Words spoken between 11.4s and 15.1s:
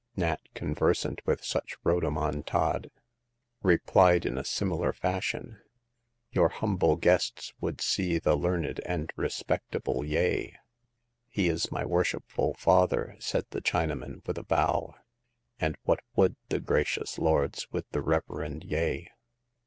is my worshipful father," said the China man, with a bow.